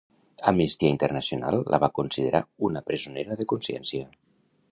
Amnistia 0.51 0.89
Internacional 0.93 1.59
la 1.73 1.79
va 1.83 1.91
considerar 1.99 2.43
una 2.71 2.83
presonera 2.89 3.39
de 3.43 3.49
consciència. 3.55 4.09